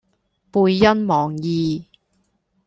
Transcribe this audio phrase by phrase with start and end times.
[0.49, 1.85] 背恩忘義